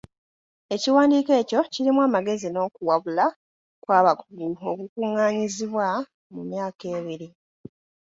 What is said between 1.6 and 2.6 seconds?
kirimu amagezi